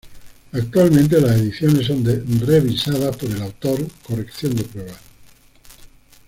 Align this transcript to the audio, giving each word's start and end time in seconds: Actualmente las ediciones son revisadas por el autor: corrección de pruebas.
Actualmente 0.51 1.21
las 1.21 1.35
ediciones 1.39 1.85
son 1.85 2.03
revisadas 2.03 3.15
por 3.17 3.29
el 3.29 3.39
autor: 3.39 3.87
corrección 4.01 4.55
de 4.55 4.63
pruebas. 4.63 4.97